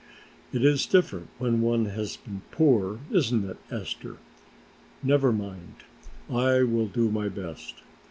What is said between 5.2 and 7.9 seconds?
mind, I will do my best.